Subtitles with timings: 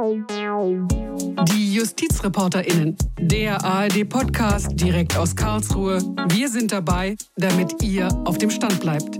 [0.00, 5.98] Die JustizreporterInnen, der ARD-Podcast direkt aus Karlsruhe.
[6.28, 9.18] Wir sind dabei, damit ihr auf dem Stand bleibt.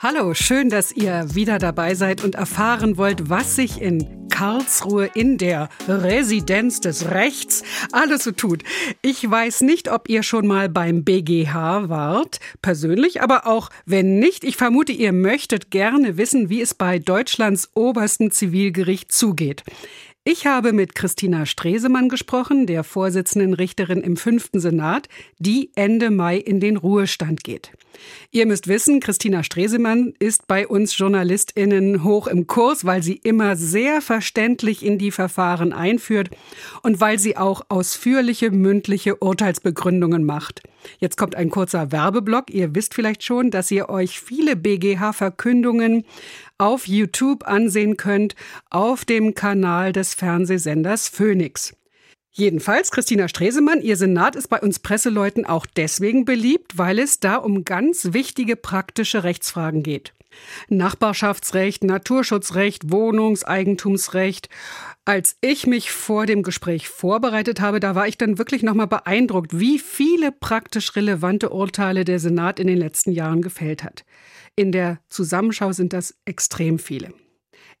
[0.00, 5.36] Hallo, schön, dass ihr wieder dabei seid und erfahren wollt, was sich in Karlsruhe in
[5.36, 8.62] der Residenz des Rechts alles so tut.
[9.02, 14.44] Ich weiß nicht, ob ihr schon mal beim BGH wart, persönlich, aber auch wenn nicht,
[14.44, 19.64] ich vermute, ihr möchtet gerne wissen, wie es bei Deutschlands obersten Zivilgericht zugeht.
[20.22, 25.08] Ich habe mit Christina Stresemann gesprochen, der Vorsitzenden Richterin im fünften Senat,
[25.40, 27.72] die Ende Mai in den Ruhestand geht.
[28.30, 33.56] Ihr müsst wissen, Christina Stresemann ist bei uns JournalistInnen hoch im Kurs, weil sie immer
[33.56, 36.30] sehr verständlich in die Verfahren einführt
[36.82, 40.62] und weil sie auch ausführliche mündliche Urteilsbegründungen macht.
[40.98, 42.50] Jetzt kommt ein kurzer Werbeblock.
[42.50, 46.04] Ihr wisst vielleicht schon, dass ihr euch viele BGH-Verkündungen
[46.58, 48.34] auf YouTube ansehen könnt,
[48.70, 51.77] auf dem Kanal des Fernsehsenders Phoenix.
[52.38, 57.34] Jedenfalls, Christina Stresemann, Ihr Senat ist bei uns Presseleuten auch deswegen beliebt, weil es da
[57.34, 60.14] um ganz wichtige praktische Rechtsfragen geht.
[60.68, 64.48] Nachbarschaftsrecht, Naturschutzrecht, Wohnungseigentumsrecht.
[65.04, 69.58] Als ich mich vor dem Gespräch vorbereitet habe, da war ich dann wirklich nochmal beeindruckt,
[69.58, 74.04] wie viele praktisch relevante Urteile der Senat in den letzten Jahren gefällt hat.
[74.54, 77.12] In der Zusammenschau sind das extrem viele.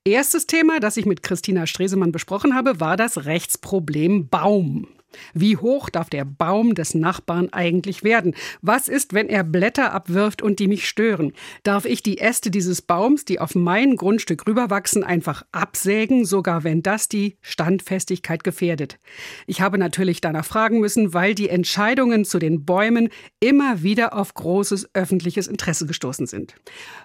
[0.08, 4.88] Erstes Thema, das ich mit Christina Stresemann besprochen habe, war das Rechtsproblem Baum.
[5.34, 8.34] Wie hoch darf der Baum des Nachbarn eigentlich werden?
[8.62, 11.32] Was ist, wenn er Blätter abwirft und die mich stören?
[11.62, 16.82] Darf ich die Äste dieses Baums, die auf mein Grundstück rüberwachsen, einfach absägen, sogar wenn
[16.82, 18.98] das die Standfestigkeit gefährdet?
[19.46, 23.08] Ich habe natürlich danach fragen müssen, weil die Entscheidungen zu den Bäumen
[23.40, 26.54] immer wieder auf großes öffentliches Interesse gestoßen sind.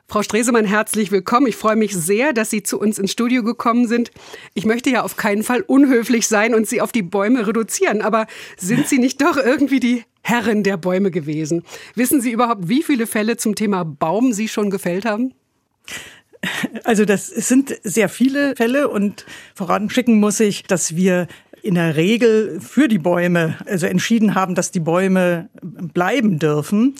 [0.07, 1.47] Frau Stresemann, herzlich willkommen.
[1.47, 4.11] Ich freue mich sehr, dass Sie zu uns ins Studio gekommen sind.
[4.53, 8.27] Ich möchte ja auf keinen Fall unhöflich sein und Sie auf die Bäume reduzieren aber
[8.57, 11.63] sind Sie nicht doch irgendwie die Herrin der Bäume gewesen?
[11.95, 15.33] Wissen Sie überhaupt, wie viele Fälle zum Thema Baum Sie schon gefällt haben?
[16.83, 21.27] Also das sind sehr viele Fälle und voranschicken muss ich, dass wir
[21.61, 26.95] in der Regel für die Bäume, also entschieden haben, dass die Bäume bleiben dürfen.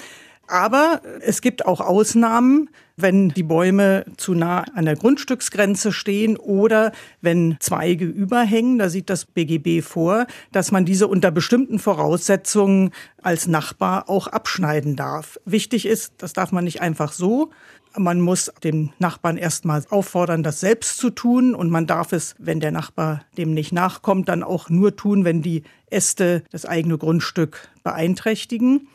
[0.47, 6.91] Aber es gibt auch Ausnahmen, wenn die Bäume zu nah an der Grundstücksgrenze stehen oder
[7.21, 8.77] wenn Zweige überhängen.
[8.77, 14.95] Da sieht das BGB vor, dass man diese unter bestimmten Voraussetzungen als Nachbar auch abschneiden
[14.95, 15.39] darf.
[15.45, 17.51] Wichtig ist, das darf man nicht einfach so.
[17.95, 21.55] Man muss den Nachbarn erstmal auffordern, das selbst zu tun.
[21.55, 25.41] Und man darf es, wenn der Nachbar dem nicht nachkommt, dann auch nur tun, wenn
[25.41, 28.87] die Äste das eigene Grundstück beeinträchtigen.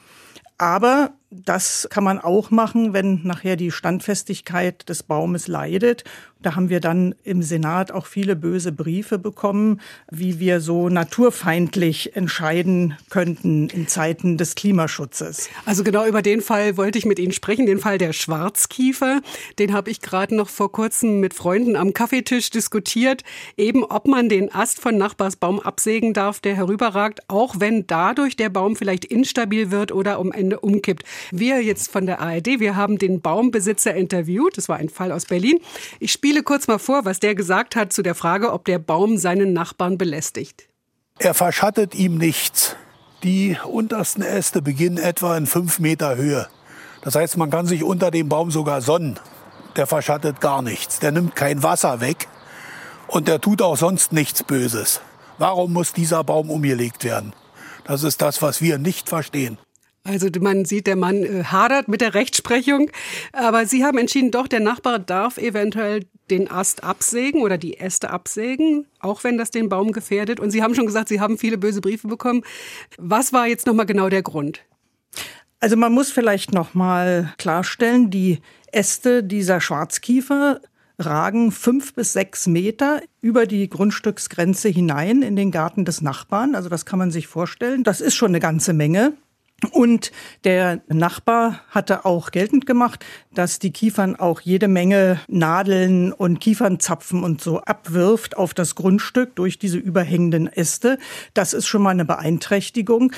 [0.59, 6.05] Aber das kann man auch machen, wenn nachher die Standfestigkeit des Baumes leidet.
[6.41, 12.15] Da haben wir dann im Senat auch viele böse Briefe bekommen, wie wir so naturfeindlich
[12.15, 15.51] entscheiden könnten in Zeiten des Klimaschutzes.
[15.65, 19.21] Also genau über den Fall wollte ich mit Ihnen sprechen, den Fall der Schwarzkiefer.
[19.59, 23.25] Den habe ich gerade noch vor kurzem mit Freunden am Kaffeetisch diskutiert,
[23.57, 28.49] eben ob man den Ast von Nachbarsbaum absägen darf, der herüberragt, auch wenn dadurch der
[28.49, 31.03] Baum vielleicht instabil wird oder am Ende umkippt.
[31.31, 34.57] Wir jetzt von der ARD, wir haben den Baumbesitzer interviewt.
[34.57, 35.61] Das war ein Fall aus Berlin.
[36.01, 39.19] Ich spiele kurz mal vor, was der gesagt hat zu der Frage, ob der Baum
[39.19, 40.69] seinen Nachbarn belästigt.
[41.19, 42.77] Er verschattet ihm nichts.
[43.25, 46.47] Die untersten Äste beginnen etwa in fünf Meter Höhe.
[47.03, 49.19] Das heißt, man kann sich unter dem Baum sogar sonnen.
[49.77, 51.01] Der verschattet gar nichts.
[51.01, 52.29] Der nimmt kein Wasser weg
[53.09, 55.01] und der tut auch sonst nichts Böses.
[55.39, 57.33] Warum muss dieser Baum umgelegt werden?
[57.85, 59.59] Das ist das, was wir nicht verstehen.
[60.05, 62.91] Also man sieht, der Mann äh, hadert mit der Rechtsprechung,
[63.33, 68.11] aber Sie haben entschieden, doch, der Nachbar darf eventuell den Ast absägen oder die Äste
[68.11, 70.41] absägen, auch wenn das den Baum gefährdet.
[70.41, 72.43] Und Sie haben schon gesagt, Sie haben viele böse Briefe bekommen.
[72.97, 74.63] Was war jetzt nochmal genau der Grund?
[75.61, 78.39] Also man muss vielleicht nochmal klarstellen, die
[78.71, 80.61] Äste dieser Schwarzkiefer
[80.99, 86.55] ragen fünf bis sechs Meter über die Grundstücksgrenze hinein in den Garten des Nachbarn.
[86.55, 87.85] Also das kann man sich vorstellen.
[87.85, 89.15] Das ist schon eine ganze Menge.
[89.73, 90.13] Und
[90.45, 97.25] der Nachbar hatte auch geltend gemacht, dass die Kiefern auch jede Menge Nadeln und Kiefernzapfen
[97.25, 100.97] und so abwirft auf das Grundstück durch diese überhängenden Äste.
[101.35, 103.13] Das ist schon mal eine Beeinträchtigung.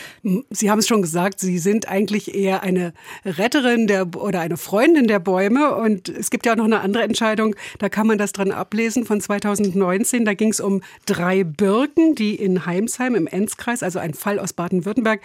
[0.49, 2.95] Sie haben es schon gesagt, Sie sind eigentlich eher eine
[3.27, 5.75] Retterin der oder eine Freundin der Bäume.
[5.75, 9.05] Und es gibt ja auch noch eine andere Entscheidung, da kann man das dran ablesen
[9.05, 10.25] von 2019.
[10.25, 14.55] Da ging es um drei Birken, die in Heimsheim im Enzkreis, also ein Fall aus
[14.55, 15.21] Baden-Württemberg,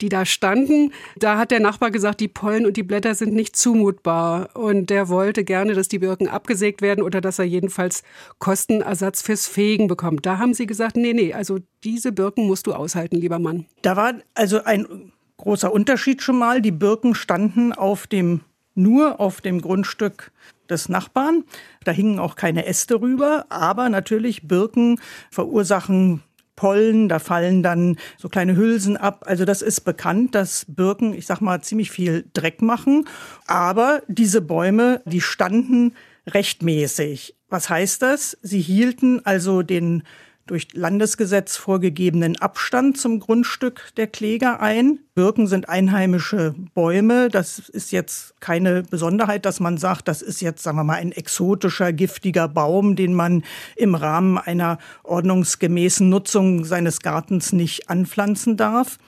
[0.00, 0.92] die da standen standen.
[1.16, 4.50] Da hat der Nachbar gesagt, die Pollen und die Blätter sind nicht zumutbar.
[4.54, 8.02] Und der wollte gerne, dass die Birken abgesägt werden oder dass er jedenfalls
[8.38, 10.26] Kostenersatz fürs Fegen bekommt.
[10.26, 13.66] Da haben sie gesagt, nee, nee, also diese Birken musst du aushalten, lieber Mann.
[13.82, 16.62] Da war also ein großer Unterschied schon mal.
[16.62, 18.40] Die Birken standen auf dem,
[18.74, 20.32] nur auf dem Grundstück
[20.68, 21.44] des Nachbarn.
[21.84, 24.98] Da hingen auch keine Äste rüber, aber natürlich Birken
[25.30, 26.22] verursachen
[26.56, 29.24] Pollen, da fallen dann so kleine Hülsen ab.
[29.26, 33.06] Also das ist bekannt, dass Birken, ich sag mal, ziemlich viel Dreck machen.
[33.46, 35.92] Aber diese Bäume, die standen
[36.26, 37.36] rechtmäßig.
[37.48, 38.36] Was heißt das?
[38.42, 40.02] Sie hielten also den
[40.46, 45.00] durch Landesgesetz vorgegebenen Abstand zum Grundstück der Kläger ein.
[45.14, 47.28] Birken sind einheimische Bäume.
[47.28, 51.12] Das ist jetzt keine Besonderheit, dass man sagt, das ist jetzt, sagen wir mal, ein
[51.12, 53.44] exotischer, giftiger Baum, den man
[53.74, 58.98] im Rahmen einer ordnungsgemäßen Nutzung seines Gartens nicht anpflanzen darf.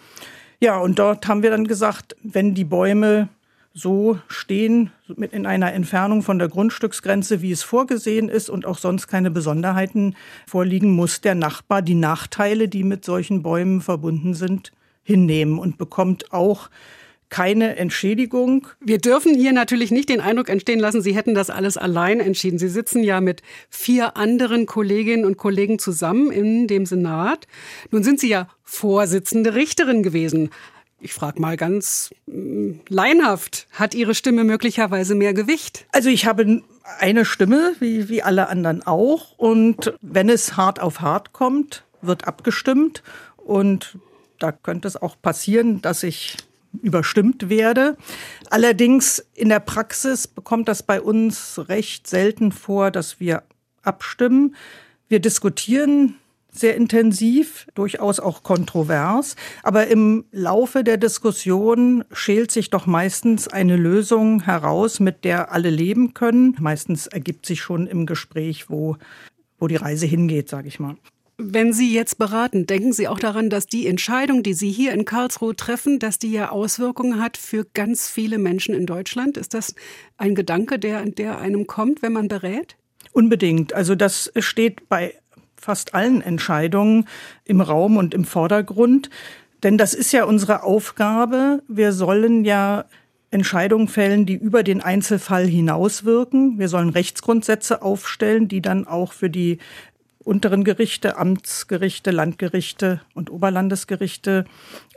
[0.60, 3.28] Ja, und dort haben wir dann gesagt, wenn die Bäume
[3.78, 8.78] so stehen, mit in einer Entfernung von der Grundstücksgrenze, wie es vorgesehen ist und auch
[8.78, 10.16] sonst keine Besonderheiten
[10.46, 14.72] vorliegen, muss der Nachbar die Nachteile, die mit solchen Bäumen verbunden sind,
[15.02, 16.68] hinnehmen und bekommt auch
[17.30, 18.68] keine Entschädigung.
[18.80, 22.58] Wir dürfen hier natürlich nicht den Eindruck entstehen lassen, Sie hätten das alles allein entschieden.
[22.58, 27.46] Sie sitzen ja mit vier anderen Kolleginnen und Kollegen zusammen in dem Senat.
[27.90, 30.50] Nun sind Sie ja Vorsitzende Richterin gewesen
[31.00, 35.86] ich frage mal ganz äh, leinhaft, hat Ihre Stimme möglicherweise mehr Gewicht?
[35.92, 36.62] Also ich habe
[36.98, 39.38] eine Stimme, wie, wie alle anderen auch.
[39.38, 43.02] Und wenn es hart auf hart kommt, wird abgestimmt.
[43.36, 43.98] Und
[44.38, 46.36] da könnte es auch passieren, dass ich
[46.82, 47.96] überstimmt werde.
[48.50, 53.42] Allerdings in der Praxis bekommt das bei uns recht selten vor, dass wir
[53.82, 54.54] abstimmen.
[55.08, 56.16] Wir diskutieren
[56.50, 59.36] sehr intensiv, durchaus auch kontrovers.
[59.62, 65.70] Aber im Laufe der Diskussion schält sich doch meistens eine Lösung heraus, mit der alle
[65.70, 66.56] leben können.
[66.60, 68.96] Meistens ergibt sich schon im Gespräch, wo,
[69.58, 70.96] wo die Reise hingeht, sage ich mal.
[71.40, 75.04] Wenn Sie jetzt beraten, denken Sie auch daran, dass die Entscheidung, die Sie hier in
[75.04, 79.36] Karlsruhe treffen, dass die ja Auswirkungen hat für ganz viele Menschen in Deutschland?
[79.36, 79.76] Ist das
[80.16, 82.76] ein Gedanke, der, der einem kommt, wenn man berät?
[83.12, 83.72] Unbedingt.
[83.72, 85.14] Also das steht bei
[85.60, 87.06] fast allen Entscheidungen
[87.44, 89.10] im Raum und im Vordergrund.
[89.62, 91.62] Denn das ist ja unsere Aufgabe.
[91.68, 92.84] Wir sollen ja
[93.30, 96.58] Entscheidungen fällen, die über den Einzelfall hinauswirken.
[96.58, 99.58] Wir sollen Rechtsgrundsätze aufstellen, die dann auch für die
[100.24, 104.44] unteren Gerichte, Amtsgerichte, Landgerichte und Oberlandesgerichte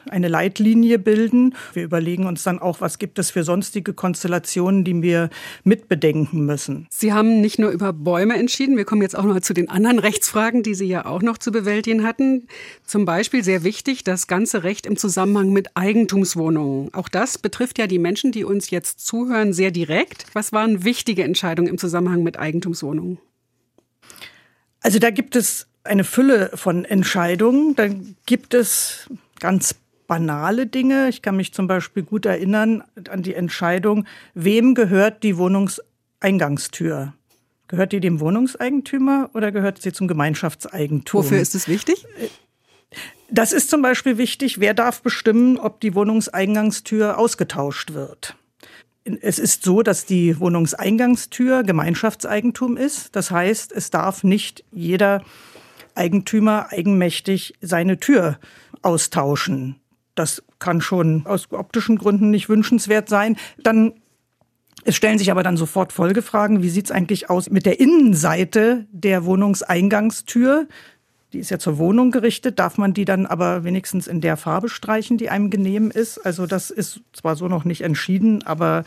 [0.09, 1.55] eine Leitlinie bilden.
[1.73, 5.29] Wir überlegen uns dann auch, was gibt es für sonstige Konstellationen, die wir
[5.63, 6.87] mitbedenken müssen.
[6.89, 9.99] Sie haben nicht nur über Bäume entschieden, wir kommen jetzt auch noch zu den anderen
[9.99, 12.47] Rechtsfragen, die Sie ja auch noch zu bewältigen hatten.
[12.85, 16.93] Zum Beispiel sehr wichtig, das ganze Recht im Zusammenhang mit Eigentumswohnungen.
[16.93, 20.25] Auch das betrifft ja die Menschen, die uns jetzt zuhören, sehr direkt.
[20.33, 23.19] Was waren wichtige Entscheidungen im Zusammenhang mit Eigentumswohnungen?
[24.81, 27.75] Also da gibt es eine Fülle von Entscheidungen.
[27.75, 27.87] Da
[28.25, 29.09] gibt es
[29.39, 29.75] ganz
[30.11, 31.07] banale Dinge.
[31.07, 37.13] Ich kann mich zum Beispiel gut erinnern an die Entscheidung, wem gehört die Wohnungseingangstür?
[37.69, 41.23] Gehört die dem Wohnungseigentümer oder gehört sie zum Gemeinschaftseigentum?
[41.23, 42.05] Wofür ist es wichtig?
[43.29, 48.35] Das ist zum Beispiel wichtig, wer darf bestimmen, ob die Wohnungseingangstür ausgetauscht wird.
[49.21, 53.15] Es ist so, dass die Wohnungseingangstür Gemeinschaftseigentum ist.
[53.15, 55.23] Das heißt, es darf nicht jeder
[55.95, 58.39] Eigentümer eigenmächtig seine Tür
[58.81, 59.77] austauschen.
[60.15, 63.37] Das kann schon aus optischen Gründen nicht wünschenswert sein.
[63.63, 63.93] Dann
[64.83, 66.63] es stellen sich aber dann sofort Folgefragen.
[66.63, 70.67] Wie sieht es eigentlich aus mit der Innenseite der Wohnungseingangstür?
[71.33, 72.59] Die ist ja zur Wohnung gerichtet.
[72.59, 76.17] Darf man die dann aber wenigstens in der Farbe streichen, die einem genehm ist?
[76.17, 78.83] Also das ist zwar so noch nicht entschieden, aber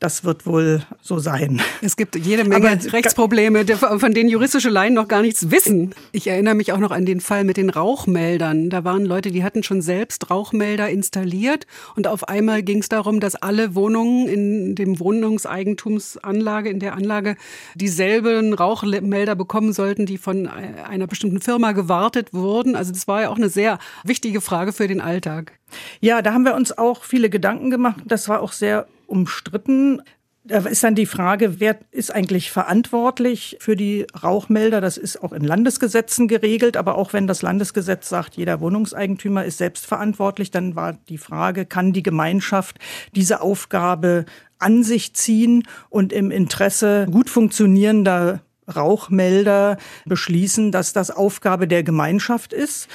[0.00, 1.62] das wird wohl so sein.
[1.80, 5.94] Es gibt jede Menge Aber Rechtsprobleme, von denen juristische Laien noch gar nichts wissen.
[6.12, 8.70] Ich erinnere mich auch noch an den Fall mit den Rauchmeldern.
[8.70, 13.20] Da waren Leute, die hatten schon selbst Rauchmelder installiert und auf einmal ging es darum,
[13.20, 17.36] dass alle Wohnungen in dem Wohnungseigentumsanlage, in der Anlage
[17.74, 22.76] dieselben Rauchmelder bekommen sollten, die von einer bestimmten Firma gewartet wurden.
[22.76, 25.52] Also das war ja auch eine sehr wichtige Frage für den Alltag.
[26.00, 28.02] Ja, da haben wir uns auch viele Gedanken gemacht.
[28.04, 30.02] Das war auch sehr umstritten.
[30.46, 34.82] Da ist dann die Frage, wer ist eigentlich verantwortlich für die Rauchmelder?
[34.82, 39.56] Das ist auch in Landesgesetzen geregelt, aber auch wenn das Landesgesetz sagt, jeder Wohnungseigentümer ist
[39.56, 42.78] selbst verantwortlich, dann war die Frage, kann die Gemeinschaft
[43.14, 44.26] diese Aufgabe
[44.58, 48.42] an sich ziehen und im Interesse gut funktionierender
[48.74, 52.88] Rauchmelder beschließen, dass das Aufgabe der Gemeinschaft ist.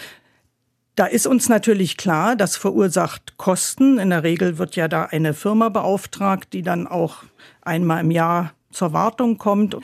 [1.00, 4.00] Da ist uns natürlich klar, das verursacht Kosten.
[4.00, 7.24] In der Regel wird ja da eine Firma beauftragt, die dann auch
[7.62, 9.78] einmal im Jahr zur Wartung kommt.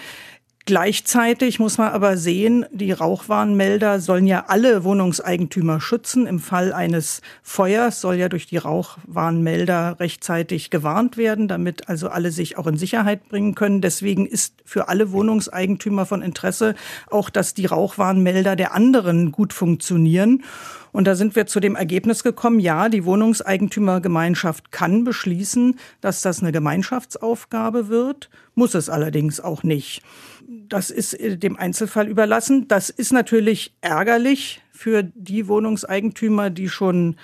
[0.67, 6.25] Gleichzeitig muss man aber sehen, die Rauchwarnmelder sollen ja alle Wohnungseigentümer schützen.
[6.25, 12.31] Im Fall eines Feuers soll ja durch die Rauchwarnmelder rechtzeitig gewarnt werden, damit also alle
[12.31, 13.81] sich auch in Sicherheit bringen können.
[13.81, 16.73] Deswegen ist für alle Wohnungseigentümer von Interesse
[17.11, 20.43] auch, dass die Rauchwarnmelder der anderen gut funktionieren.
[20.91, 26.39] Und da sind wir zu dem Ergebnis gekommen, ja, die Wohnungseigentümergemeinschaft kann beschließen, dass das
[26.39, 30.01] eine Gemeinschaftsaufgabe wird, muss es allerdings auch nicht.
[30.47, 32.67] Das ist äh, dem Einzelfall überlassen.
[32.67, 37.15] Das ist natürlich ärgerlich für die Wohnungseigentümer, die schon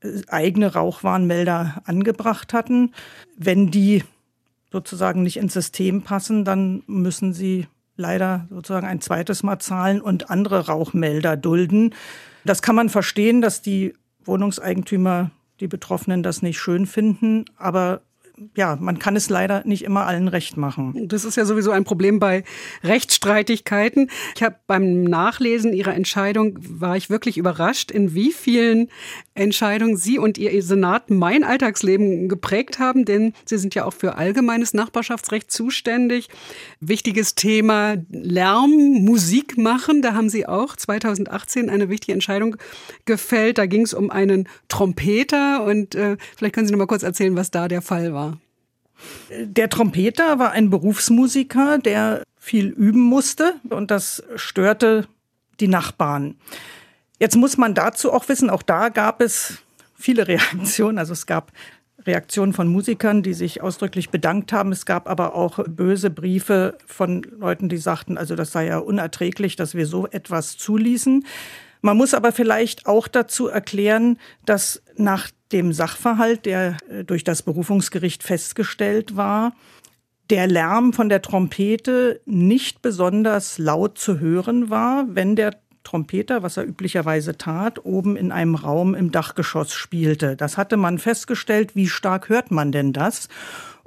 [0.00, 2.92] äh, eigene Rauchwarnmelder angebracht hatten.
[3.36, 4.04] Wenn die
[4.70, 7.66] sozusagen nicht ins System passen, dann müssen sie
[7.96, 11.94] leider sozusagen ein zweites Mal zahlen und andere Rauchmelder dulden.
[12.44, 15.30] Das kann man verstehen, dass die Wohnungseigentümer,
[15.60, 18.02] die Betroffenen das nicht schön finden, aber
[18.54, 21.08] ja, man kann es leider nicht immer allen recht machen.
[21.08, 22.44] Das ist ja sowieso ein Problem bei
[22.82, 24.10] Rechtsstreitigkeiten.
[24.34, 28.88] Ich habe beim Nachlesen Ihrer Entscheidung war ich wirklich überrascht, in wie vielen
[29.36, 34.16] Entscheidungen Sie und Ihr Senat mein Alltagsleben geprägt haben, denn Sie sind ja auch für
[34.16, 36.28] allgemeines Nachbarschaftsrecht zuständig.
[36.80, 42.56] Wichtiges Thema Lärm, Musik machen, da haben Sie auch 2018 eine wichtige Entscheidung
[43.04, 43.58] gefällt.
[43.58, 47.36] Da ging es um einen Trompeter und äh, vielleicht können Sie noch mal kurz erzählen,
[47.36, 48.38] was da der Fall war.
[49.30, 55.06] Der Trompeter war ein Berufsmusiker, der viel üben musste und das störte
[55.60, 56.36] die Nachbarn.
[57.18, 59.58] Jetzt muss man dazu auch wissen, auch da gab es
[59.94, 60.98] viele Reaktionen.
[60.98, 61.52] Also es gab
[62.06, 64.72] Reaktionen von Musikern, die sich ausdrücklich bedankt haben.
[64.72, 69.56] Es gab aber auch böse Briefe von Leuten, die sagten, also das sei ja unerträglich,
[69.56, 71.26] dass wir so etwas zuließen.
[71.82, 77.42] Man muss aber vielleicht auch dazu erklären, dass nach dem Sachverhalt, der äh, durch das
[77.42, 79.52] Berufungsgericht festgestellt war,
[80.30, 85.52] der Lärm von der Trompete nicht besonders laut zu hören war, wenn der
[85.86, 90.36] Trompeter, was er üblicherweise tat, oben in einem Raum im Dachgeschoss spielte.
[90.36, 91.76] Das hatte man festgestellt.
[91.76, 93.28] Wie stark hört man denn das?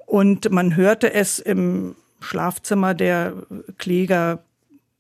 [0.05, 3.33] Und man hörte es im Schlafzimmer der
[3.77, 4.43] Kläger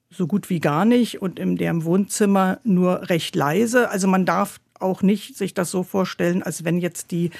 [0.09, 3.89] so gut wie gar nicht und in dem Wohnzimmer nur recht leise.
[3.89, 7.31] Also man darf auch nicht sich das so vorstellen, als wenn jetzt die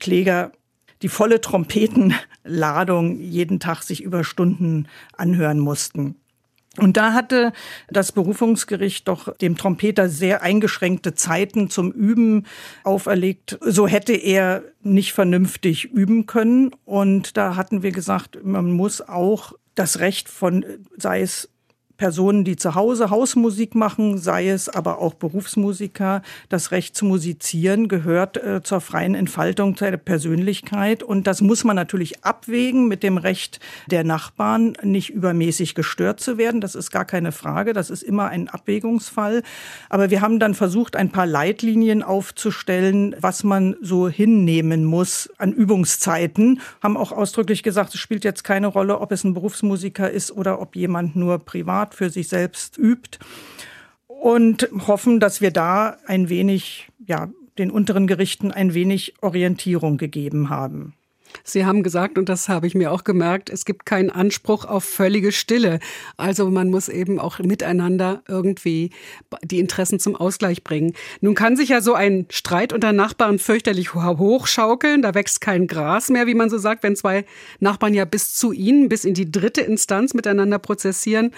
[0.00, 0.52] Kläger
[1.02, 6.16] die volle Trompetenladung jeden Tag sich über Stunden anhören mussten.
[6.78, 7.52] Und da hatte
[7.88, 12.46] das Berufungsgericht doch dem Trompeter sehr eingeschränkte Zeiten zum Üben
[12.82, 13.58] auferlegt.
[13.60, 16.72] So hätte er nicht vernünftig üben können.
[16.84, 20.64] Und da hatten wir gesagt, man muss auch das Recht von,
[20.96, 21.48] sei es
[21.96, 27.88] Personen, die zu Hause Hausmusik machen, sei es aber auch Berufsmusiker, das Recht zu musizieren
[27.88, 31.02] gehört äh, zur freien Entfaltung der Persönlichkeit.
[31.02, 36.36] Und das muss man natürlich abwägen mit dem Recht der Nachbarn, nicht übermäßig gestört zu
[36.36, 36.60] werden.
[36.60, 37.72] Das ist gar keine Frage.
[37.72, 39.42] Das ist immer ein Abwägungsfall.
[39.88, 45.52] Aber wir haben dann versucht, ein paar Leitlinien aufzustellen, was man so hinnehmen muss an
[45.52, 46.60] Übungszeiten.
[46.82, 50.60] Haben auch ausdrücklich gesagt, es spielt jetzt keine Rolle, ob es ein Berufsmusiker ist oder
[50.60, 53.18] ob jemand nur privat Staat für sich selbst übt
[54.06, 60.48] und hoffen, dass wir da ein wenig, ja, den unteren Gerichten ein wenig Orientierung gegeben
[60.48, 60.94] haben.
[61.42, 64.84] Sie haben gesagt, und das habe ich mir auch gemerkt, es gibt keinen Anspruch auf
[64.84, 65.80] völlige Stille.
[66.16, 68.90] Also man muss eben auch miteinander irgendwie
[69.42, 70.94] die Interessen zum Ausgleich bringen.
[71.20, 75.02] Nun kann sich ja so ein Streit unter Nachbarn fürchterlich hochschaukeln.
[75.02, 77.24] Da wächst kein Gras mehr, wie man so sagt, wenn zwei
[77.60, 81.32] Nachbarn ja bis zu ihnen, bis in die dritte Instanz miteinander prozessieren.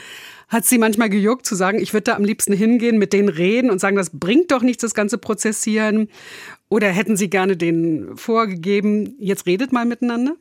[0.49, 3.69] Hat sie manchmal gejuckt zu sagen, ich würde da am liebsten hingehen, mit denen reden
[3.69, 6.09] und sagen, das bringt doch nichts, das ganze Prozessieren.
[6.69, 10.37] Oder hätten Sie gerne den vorgegeben, jetzt redet mal miteinander?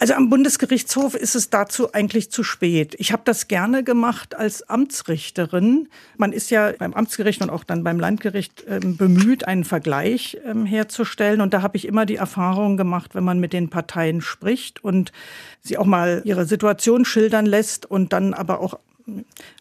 [0.00, 2.94] Also am Bundesgerichtshof ist es dazu eigentlich zu spät.
[2.98, 5.88] Ich habe das gerne gemacht als Amtsrichterin.
[6.16, 10.66] Man ist ja beim Amtsgericht und auch dann beim Landgericht ähm, bemüht, einen Vergleich ähm,
[10.66, 11.40] herzustellen.
[11.40, 15.10] Und da habe ich immer die Erfahrung gemacht, wenn man mit den Parteien spricht und
[15.62, 18.78] sie auch mal ihre Situation schildern lässt und dann aber auch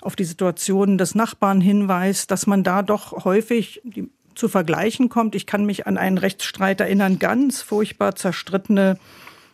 [0.01, 5.36] auf die Situation des Nachbarn hinweist, dass man da doch häufig die zu vergleichen kommt.
[5.36, 8.98] Ich kann mich an einen Rechtsstreit erinnern, ganz furchtbar zerstrittene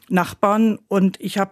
[0.10, 0.80] Nachbarn.
[0.88, 1.52] Und ich habe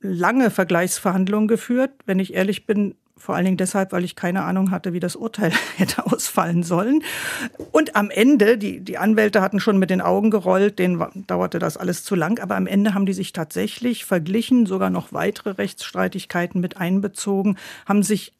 [0.00, 1.92] lange Vergleichsverhandlungen geführt.
[2.06, 5.14] Wenn ich ehrlich bin, vor allen Dingen deshalb, weil ich keine Ahnung hatte, wie das
[5.14, 7.02] Urteil hätte ausfallen sollen.
[7.70, 11.76] Und am Ende, die, die Anwälte hatten schon mit den Augen gerollt, denen dauerte das
[11.76, 16.60] alles zu lang, aber am Ende haben die sich tatsächlich verglichen, sogar noch weitere Rechtsstreitigkeiten
[16.60, 18.32] mit einbezogen, haben sich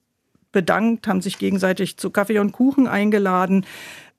[0.52, 3.66] bedankt, haben sich gegenseitig zu Kaffee und Kuchen eingeladen.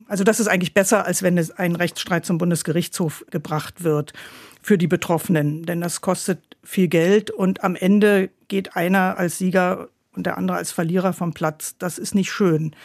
[0.07, 4.13] Also das ist eigentlich besser, als wenn es ein Rechtsstreit zum Bundesgerichtshof gebracht wird
[4.61, 5.63] für die Betroffenen.
[5.63, 10.57] Denn das kostet viel Geld und am Ende geht einer als Sieger und der andere
[10.57, 11.75] als Verlierer vom Platz.
[11.77, 12.75] Das ist nicht schön.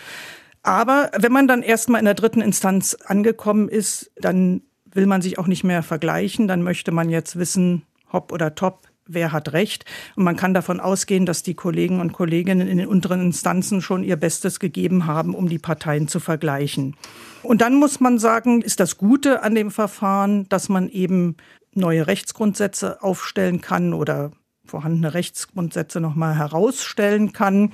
[0.63, 5.39] Aber wenn man dann erstmal in der dritten Instanz angekommen ist, dann will man sich
[5.39, 6.49] auch nicht mehr vergleichen.
[6.49, 7.83] Dann möchte man jetzt wissen,
[8.13, 9.85] hopp oder top, wer hat recht.
[10.17, 14.05] Und man kann davon ausgehen, dass die Kollegen und Kolleginnen in den unteren Instanzen schon
[14.05, 16.97] ihr Bestes gegeben haben, um die Parteien zu vergleichen.
[17.43, 21.37] Und dann muss man sagen, ist das Gute an dem Verfahren, dass man eben
[21.75, 24.33] neue Rechtsgrundsätze aufstellen kann oder
[24.65, 27.73] vorhandene Rechtsgrundsätze nochmal herausstellen kann.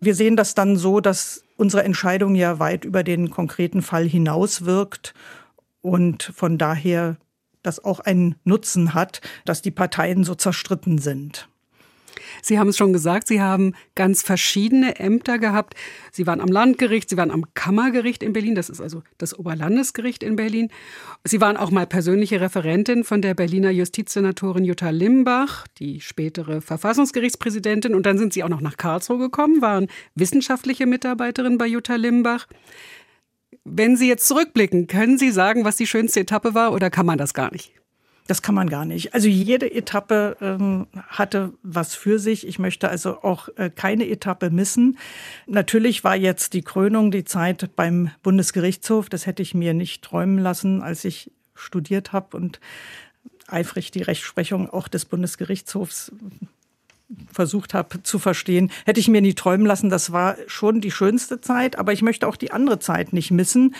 [0.00, 4.64] Wir sehen das dann so, dass unsere Entscheidung ja weit über den konkreten Fall hinaus
[4.64, 5.14] wirkt
[5.80, 7.16] und von daher
[7.62, 11.48] das auch einen Nutzen hat, dass die Parteien so zerstritten sind.
[12.42, 15.74] Sie haben es schon gesagt, Sie haben ganz verschiedene Ämter gehabt.
[16.12, 20.22] Sie waren am Landgericht, Sie waren am Kammergericht in Berlin, das ist also das Oberlandesgericht
[20.22, 20.70] in Berlin.
[21.24, 27.94] Sie waren auch mal persönliche Referentin von der Berliner Justizsenatorin Jutta Limbach, die spätere Verfassungsgerichtspräsidentin.
[27.94, 32.46] Und dann sind Sie auch noch nach Karlsruhe gekommen, waren wissenschaftliche Mitarbeiterin bei Jutta Limbach.
[33.70, 37.18] Wenn Sie jetzt zurückblicken, können Sie sagen, was die schönste Etappe war oder kann man
[37.18, 37.72] das gar nicht?
[38.28, 39.14] Das kann man gar nicht.
[39.14, 42.46] Also jede Etappe ähm, hatte was für sich.
[42.46, 44.98] Ich möchte also auch äh, keine Etappe missen.
[45.46, 49.08] Natürlich war jetzt die Krönung die Zeit beim Bundesgerichtshof.
[49.08, 52.60] Das hätte ich mir nicht träumen lassen, als ich studiert habe und
[53.46, 56.12] eifrig die Rechtsprechung auch des Bundesgerichtshofs
[57.38, 59.90] versucht habe zu verstehen, hätte ich mir nie träumen lassen.
[59.90, 63.76] Das war schon die schönste Zeit, aber ich möchte auch die andere Zeit nicht missen.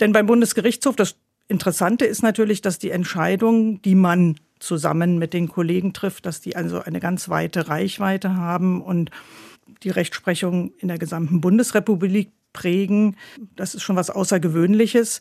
[0.00, 1.14] Denn beim Bundesgerichtshof, das
[1.46, 6.56] Interessante ist natürlich, dass die Entscheidungen, die man zusammen mit den Kollegen trifft, dass die
[6.56, 9.12] also eine ganz weite Reichweite haben und
[9.84, 13.16] die Rechtsprechung in der gesamten Bundesrepublik prägen.
[13.54, 15.20] Das ist schon was Außergewöhnliches.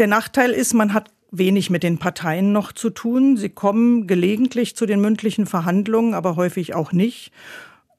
[0.00, 3.36] Der Nachteil ist, man hat wenig mit den Parteien noch zu tun.
[3.36, 7.32] Sie kommen gelegentlich zu den mündlichen Verhandlungen, aber häufig auch nicht.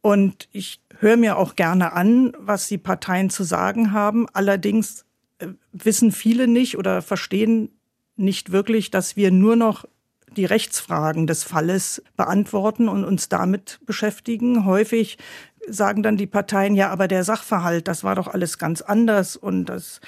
[0.02, 4.28] Und ich höre mir auch gerne an, was die Parteien zu sagen haben.
[4.34, 5.06] Allerdings
[5.40, 7.70] äh, wissen viele nicht oder verstehen
[8.16, 9.86] nicht wirklich, dass wir nur noch
[10.38, 14.66] die Rechtsfragen des Falles beantworten und uns damit beschäftigen.
[14.66, 15.18] Häufig
[15.68, 19.66] sagen dann die Parteien, ja, aber der Sachverhalt, das war doch alles ganz anders und
[19.66, 20.02] das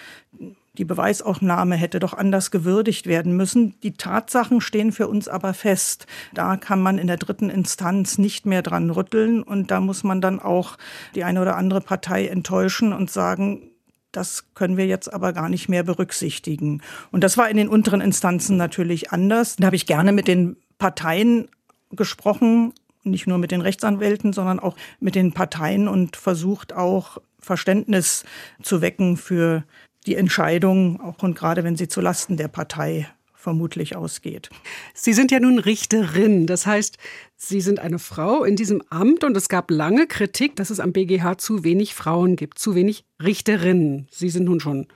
[0.77, 3.79] die Beweisaufnahme hätte doch anders gewürdigt werden müssen.
[3.81, 6.05] Die Tatsachen stehen für uns aber fest.
[6.33, 10.21] Da kann man in der dritten Instanz nicht mehr dran rütteln und da muss man
[10.21, 10.77] dann auch
[11.15, 13.71] die eine oder andere Partei enttäuschen und sagen,
[14.11, 16.81] das können wir jetzt aber gar nicht mehr berücksichtigen.
[17.11, 19.57] Und das war in den unteren Instanzen natürlich anders.
[19.57, 21.49] Da habe ich gerne mit den Parteien
[21.91, 28.25] gesprochen, nicht nur mit den Rechtsanwälten, sondern auch mit den Parteien und versucht auch Verständnis
[28.61, 29.63] zu wecken für
[30.05, 34.49] die Entscheidung, auch und gerade wenn sie zu Lasten der Partei vermutlich ausgeht.
[34.95, 36.97] Sie sind ja nun Richterin, das heißt,
[37.37, 40.93] Sie sind eine Frau in diesem Amt und es gab lange Kritik, dass es am
[40.93, 44.07] BGH zu wenig Frauen gibt, zu wenig Richterinnen.
[44.09, 44.87] Sie sind nun schon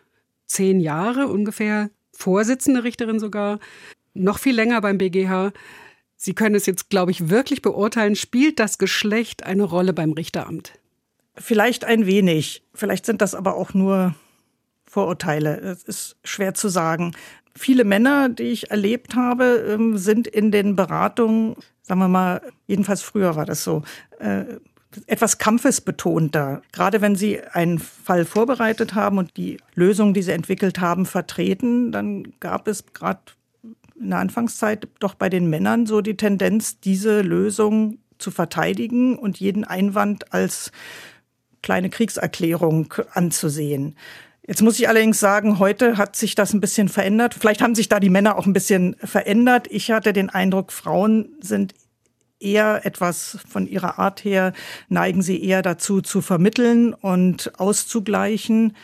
[0.48, 3.60] zehn Jahre ungefähr Vorsitzende Richterin sogar,
[4.14, 5.54] noch viel länger beim BGH.
[6.18, 8.16] Sie können es jetzt, glaube ich, wirklich beurteilen.
[8.16, 10.74] Spielt das Geschlecht eine Rolle beim Richteramt?
[11.36, 12.64] Vielleicht ein wenig.
[12.74, 14.16] Vielleicht sind das aber auch nur
[14.90, 15.58] Vorurteile.
[15.60, 17.14] Es ist schwer zu sagen.
[17.56, 23.02] Viele Männer, die ich erlebt habe, ähm, sind in den Beratungen, sagen wir mal, jedenfalls
[23.02, 23.84] früher war das so,
[24.20, 24.46] äh,
[25.06, 26.64] etwas kampfesbetonter.
[26.72, 31.92] Gerade wenn sie einen Fall vorbereitet haben und die Lösung, die sie entwickelt haben, vertreten,
[31.92, 33.20] dann gab es gerade
[34.00, 39.40] in der Anfangszeit doch bei den Männern so die Tendenz, diese Lösung zu verteidigen und
[39.40, 40.72] jeden Einwand als
[41.62, 43.96] kleine Kriegserklärung anzusehen.
[44.50, 47.36] Jetzt muss ich allerdings sagen, heute hat sich das ein bisschen verändert.
[47.40, 49.68] Vielleicht haben sich da die Männer auch ein bisschen verändert.
[49.70, 51.76] Ich hatte den Eindruck, Frauen sind
[52.40, 54.54] eher etwas von ihrer Art her,
[54.88, 58.76] neigen sie eher dazu zu vermitteln und auszugleichen.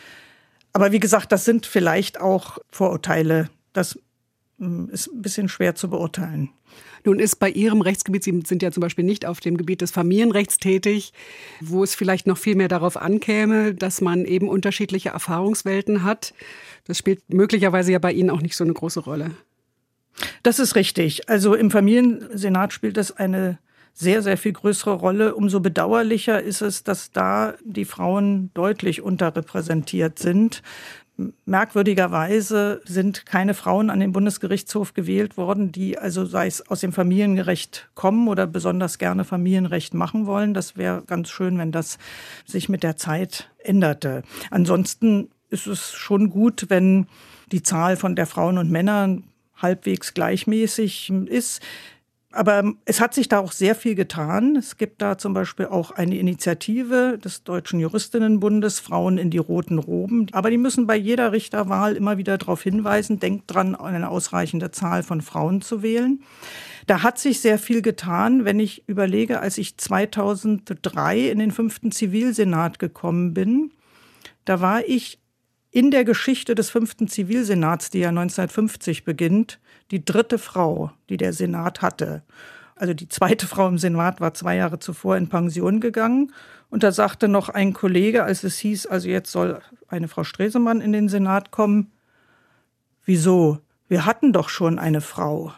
[0.72, 3.50] Aber wie gesagt, das sind vielleicht auch Vorurteile.
[3.72, 3.98] Das
[4.60, 6.50] hm, ist ein bisschen schwer zu beurteilen.
[7.06, 9.92] Nun ist bei Ihrem Rechtsgebiet, Sie sind ja zum Beispiel nicht auf dem Gebiet des
[9.92, 11.12] Familienrechts tätig,
[11.60, 16.34] wo es vielleicht noch viel mehr darauf ankäme, dass man eben unterschiedliche Erfahrungswelten hat.
[16.84, 19.30] Das spielt möglicherweise ja bei Ihnen auch nicht so eine große Rolle.
[20.42, 21.28] Das ist richtig.
[21.28, 23.58] Also im Familiensenat spielt das eine
[23.94, 25.36] sehr, sehr viel größere Rolle.
[25.36, 30.62] Umso bedauerlicher ist es, dass da die Frauen deutlich unterrepräsentiert sind.
[31.46, 36.92] Merkwürdigerweise sind keine Frauen an den Bundesgerichtshof gewählt worden, die also sei es aus dem
[36.92, 40.52] Familienrecht kommen oder besonders gerne Familienrecht machen wollen.
[40.52, 41.96] Das wäre ganz schön, wenn das
[42.44, 44.24] sich mit der Zeit änderte.
[44.50, 47.06] Ansonsten ist es schon gut, wenn
[47.50, 49.18] die Zahl von der Frauen und Männer
[49.56, 51.62] halbwegs gleichmäßig ist.
[52.36, 54.56] Aber es hat sich da auch sehr viel getan.
[54.56, 59.78] Es gibt da zum Beispiel auch eine Initiative des Deutschen Juristinnenbundes Frauen in die roten
[59.78, 60.26] Roben.
[60.32, 65.02] Aber die müssen bei jeder Richterwahl immer wieder darauf hinweisen, denkt dran, eine ausreichende Zahl
[65.02, 66.22] von Frauen zu wählen.
[66.86, 71.90] Da hat sich sehr viel getan, wenn ich überlege, als ich 2003 in den fünften
[71.90, 73.70] Zivilsenat gekommen bin.
[74.44, 75.18] Da war ich
[75.76, 79.60] in der Geschichte des fünften Zivilsenats, die ja 1950 beginnt,
[79.90, 82.22] die dritte Frau, die der Senat hatte.
[82.76, 86.32] Also die zweite Frau im Senat war zwei Jahre zuvor in Pension gegangen.
[86.70, 90.80] Und da sagte noch ein Kollege, als es hieß, also jetzt soll eine Frau Stresemann
[90.80, 91.92] in den Senat kommen.
[93.04, 93.58] Wieso?
[93.86, 95.52] Wir hatten doch schon eine Frau.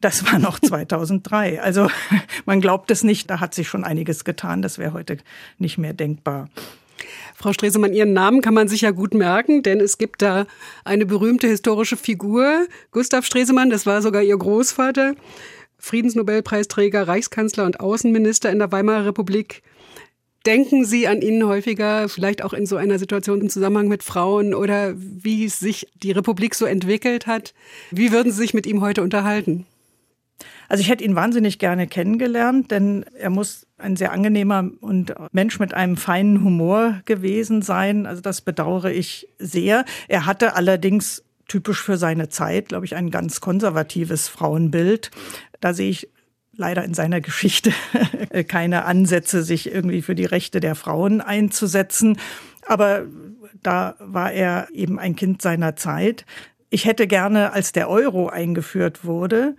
[0.00, 1.60] Das war noch 2003.
[1.60, 1.90] Also
[2.44, 4.62] man glaubt es nicht, da hat sich schon einiges getan.
[4.62, 5.16] Das wäre heute
[5.58, 6.48] nicht mehr denkbar.
[7.36, 10.46] Frau Stresemann, Ihren Namen kann man sich ja gut merken, denn es gibt da
[10.84, 15.14] eine berühmte historische Figur, Gustav Stresemann, das war sogar Ihr Großvater,
[15.78, 19.62] Friedensnobelpreisträger, Reichskanzler und Außenminister in der Weimarer Republik.
[20.46, 24.54] Denken Sie an ihn häufiger, vielleicht auch in so einer Situation im Zusammenhang mit Frauen
[24.54, 27.54] oder wie sich die Republik so entwickelt hat?
[27.92, 29.66] Wie würden Sie sich mit ihm heute unterhalten?
[30.68, 35.58] Also ich hätte ihn wahnsinnig gerne kennengelernt, denn er muss ein sehr angenehmer und Mensch
[35.58, 38.06] mit einem feinen Humor gewesen sein.
[38.06, 39.84] Also das bedauere ich sehr.
[40.08, 45.10] Er hatte allerdings typisch für seine Zeit, glaube ich, ein ganz konservatives Frauenbild.
[45.60, 46.08] Da sehe ich
[46.54, 47.72] leider in seiner Geschichte
[48.48, 52.18] keine Ansätze, sich irgendwie für die Rechte der Frauen einzusetzen.
[52.66, 53.06] Aber
[53.62, 56.24] da war er eben ein Kind seiner Zeit.
[56.70, 59.56] Ich hätte gerne, als der Euro eingeführt wurde,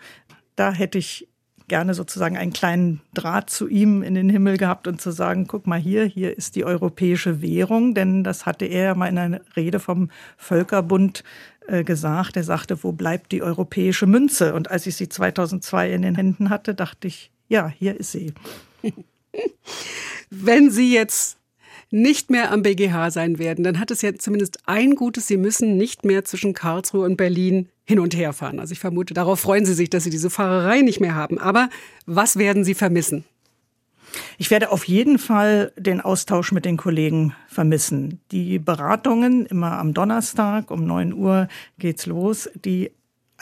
[0.56, 1.28] da hätte ich
[1.68, 5.66] gerne sozusagen einen kleinen Draht zu ihm in den Himmel gehabt und zu sagen, guck
[5.66, 9.42] mal hier, hier ist die europäische Währung, denn das hatte er ja mal in einer
[9.56, 11.24] Rede vom Völkerbund
[11.68, 12.36] äh, gesagt.
[12.36, 14.54] Er sagte, wo bleibt die europäische Münze?
[14.54, 18.34] Und als ich sie 2002 in den Händen hatte, dachte ich, ja, hier ist sie.
[20.30, 21.38] Wenn Sie jetzt
[21.94, 25.78] nicht mehr am BGH sein werden, dann hat es ja zumindest ein Gutes, Sie müssen
[25.78, 28.60] nicht mehr zwischen Karlsruhe und Berlin hin und her fahren.
[28.60, 31.38] Also ich vermute, darauf freuen Sie sich, dass Sie diese Fahrerei nicht mehr haben.
[31.38, 31.70] Aber
[32.08, 33.26] was werden Sie vermissen?
[34.40, 38.20] Ich werde auf jeden Fall den Austausch mit den Kollegen vermissen.
[38.32, 42.92] Die Beratungen immer am Donnerstag um 9 Uhr geht's los, die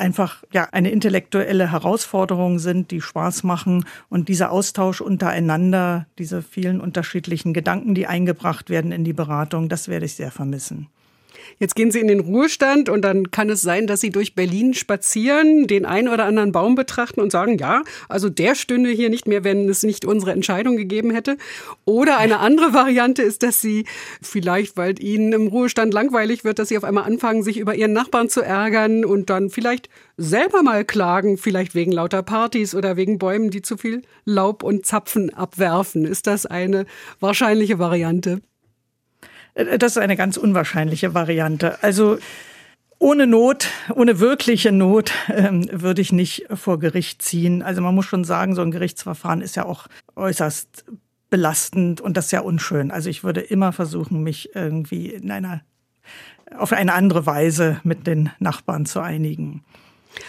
[0.02, 6.82] einfach ja eine intellektuelle Herausforderung sind, die Spaß machen und dieser Austausch untereinander, diese vielen
[6.82, 10.90] unterschiedlichen Gedanken, die eingebracht werden in die Beratung, das werde ich sehr vermissen.
[11.62, 14.74] Jetzt gehen Sie in den Ruhestand und dann kann es sein, dass Sie durch Berlin
[14.74, 19.28] spazieren, den einen oder anderen Baum betrachten und sagen, ja, also der stünde hier nicht
[19.28, 21.38] mehr, wenn es nicht unsere Entscheidung gegeben hätte.
[21.86, 23.86] Oder eine andere Variante ist, dass Sie
[24.24, 27.94] vielleicht, weil Ihnen im Ruhestand langweilig wird, dass Sie auf einmal anfangen, sich über Ihren
[27.94, 33.20] Nachbarn zu ärgern und dann vielleicht selber mal klagen, vielleicht wegen lauter Partys oder wegen
[33.20, 36.06] Bäumen, die zu viel Laub und Zapfen abwerfen.
[36.06, 36.88] Ist das eine
[37.20, 38.42] wahrscheinliche Variante?
[39.54, 41.82] Äh, das ist eine ganz unwahrscheinliche Variante.
[41.84, 42.18] Also
[43.00, 47.64] ohne Not, ohne wirkliche Not ähm, würde ich nicht vor Gericht ziehen.
[47.64, 50.86] Also man muss schon sagen, so ein Gerichtsverfahren ist ja auch äußerst
[51.30, 52.92] belastend und das ist ja unschön.
[52.92, 55.62] Also ich würde immer versuchen, mich irgendwie in einer
[56.58, 59.64] auf eine andere Weise mit den Nachbarn zu einigen.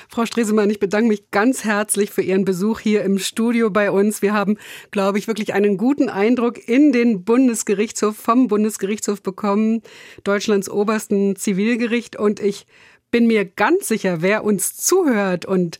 [0.09, 4.23] Frau Stresemann, ich bedanke mich ganz herzlich für Ihren Besuch hier im Studio bei uns.
[4.23, 4.59] Wir haben,
[4.91, 9.83] glaube ich, wirklich einen guten Eindruck in den Bundesgerichtshof, vom Bundesgerichtshof bekommen,
[10.25, 12.17] Deutschlands obersten Zivilgericht.
[12.17, 12.67] Und ich
[13.11, 15.79] bin mir ganz sicher, wer uns zuhört und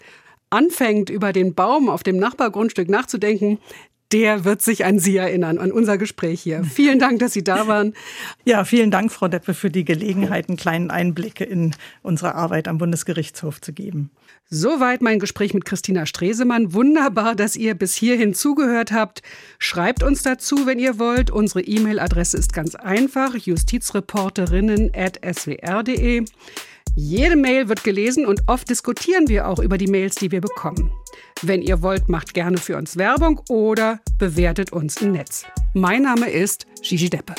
[0.51, 3.59] anfängt, über den Baum auf dem Nachbargrundstück nachzudenken,
[4.13, 6.65] der wird sich an Sie erinnern, an unser Gespräch hier.
[6.65, 7.95] Vielen Dank, dass Sie da waren.
[8.45, 12.79] Ja, vielen Dank, Frau Deppe, für die Gelegenheit, einen kleinen Einblick in unsere Arbeit am
[12.79, 14.11] Bundesgerichtshof zu geben.
[14.51, 16.75] Soweit mein Gespräch mit Christina Stresemann.
[16.75, 19.23] Wunderbar, dass ihr bis hierhin zugehört habt.
[19.59, 21.31] Schreibt uns dazu, wenn ihr wollt.
[21.31, 26.25] Unsere E-Mail-Adresse ist ganz einfach: justizreporterinnen.swr.de.
[26.95, 30.93] Jede Mail wird gelesen und oft diskutieren wir auch über die Mails, die wir bekommen.
[31.41, 35.47] Wenn ihr wollt, macht gerne für uns Werbung oder bewertet uns im Netz.
[35.73, 37.35] Mein Name ist Gigi Deppe.